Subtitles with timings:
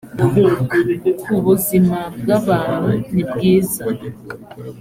[1.23, 3.83] ku buzima bw abantu nibwiza